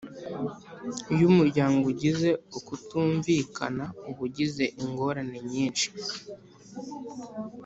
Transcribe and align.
iyo 1.13 1.23
umuryango 1.31 1.83
ugize 1.93 2.29
ukutumvikana 2.57 3.85
uba 4.09 4.21
ugize 4.27 4.63
ingorane 4.83 5.37
nyinshi 5.51 5.87